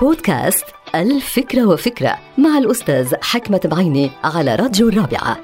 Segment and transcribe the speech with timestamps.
[0.00, 5.38] بودكاست الفكرة وفكرة مع الأستاذ حكمة بعيني على راديو الرابعة.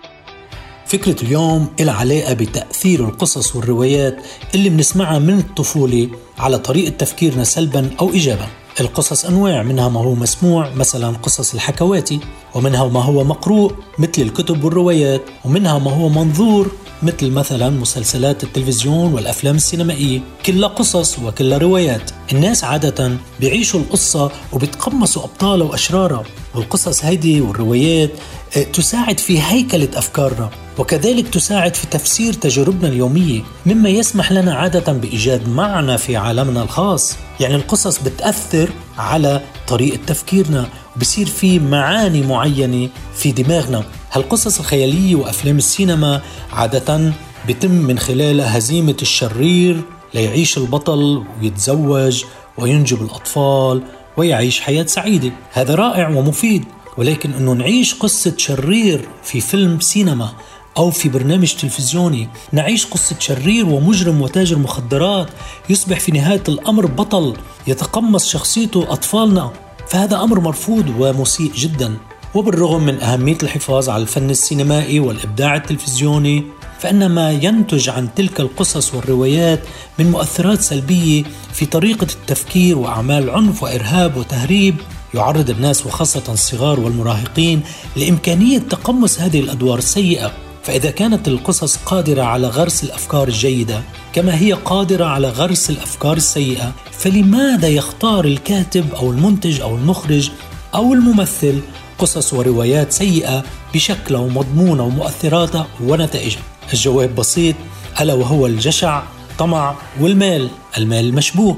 [0.87, 4.17] فكرة اليوم إلها علاقة بتأثير القصص والروايات
[4.55, 6.09] اللي بنسمعها من الطفولة
[6.39, 8.47] على طريقة تفكيرنا سلبا أو إيجابا.
[8.81, 12.21] القصص أنواع منها ما هو مسموع مثلا قصص الحكواتي
[12.55, 16.71] ومنها ما هو مقروء مثل الكتب والروايات ومنها ما هو منظور
[17.03, 20.21] مثل مثلا مسلسلات التلفزيون والأفلام السينمائية.
[20.47, 22.11] كلها قصص وكلها روايات.
[22.33, 26.25] الناس عاده بيعيشوا القصة وبيتقمصوا أبطالها وأشرارها.
[26.55, 28.11] والقصص هيدي والروايات
[28.57, 34.93] آه، تساعد في هيكلة افكارنا وكذلك تساعد في تفسير تجاربنا اليومية مما يسمح لنا عادة
[34.93, 37.17] بإيجاد معنى في عالمنا الخاص.
[37.41, 43.85] يعني القصص بتأثر على طريقة تفكيرنا وبصير في معاني معينة في دماغنا.
[44.13, 47.13] هالقصص الخيالية وأفلام السينما عادة
[47.49, 49.81] بتم من خلالها هزيمة الشرير
[50.15, 52.25] ليعيش البطل ويتزوج
[52.59, 53.83] وينجب الأطفال
[54.17, 55.33] ويعيش حياة سعيدة.
[55.53, 56.65] هذا رائع ومفيد
[56.99, 60.33] ولكن أنه نعيش قصة شرير في فيلم سينما
[60.77, 62.29] أو في برنامج تلفزيوني.
[62.53, 65.29] نعيش قصة شرير ومجرم وتاجر مخدرات
[65.69, 69.53] يصبح في نهاية الأمر بطل يتقمص شخصيته أطفالنا.
[69.89, 71.97] فهذا أمر مرفوض ومسيء جدا.
[72.35, 76.45] وبالرغم من أهمية الحفاظ على الفن السينمائي والإبداع التلفزيوني
[76.79, 79.61] فإن ما ينتج عن تلك القصص والروايات
[79.99, 84.77] من مؤثرات سلبية في طريقة التفكير وأعمال عنف وإرهاب وتهريب
[85.15, 87.63] يعرض الناس وخاصة الصغار والمراهقين
[87.97, 90.33] لإمكانية تقمص هذه الأدوار السيئة.
[90.63, 96.73] فإذا كانت القصص قادرة على غرس الأفكار الجيدة كما هي قادرة على غرس الأفكار السيئة
[96.93, 100.31] فلماذا يختار الكاتب أو المنتج أو المخرج
[100.75, 101.61] أو الممثل
[101.99, 103.45] قصص وروايات سيئة
[103.75, 107.55] بشكلها ومضمونها ومؤثراتها ونتائجها الجواب بسيط
[108.01, 109.03] ألا وهو الجشع
[109.39, 111.57] طمع والمال المال المشبوه.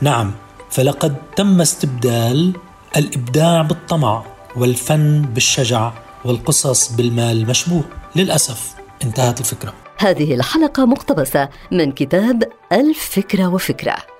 [0.00, 0.34] نعم
[0.70, 2.52] فلقد تم استبدال
[2.96, 4.24] الإبداع بالطمع
[4.56, 5.92] والفن بالشجع.
[6.24, 7.84] والقصص بالمال المشبوه
[8.16, 8.74] للأسف
[9.04, 9.74] انتهت الفكرة.
[9.98, 12.42] هذه الحلقة مقتبسة من كتاب
[12.72, 14.17] الفكرة وفكرة.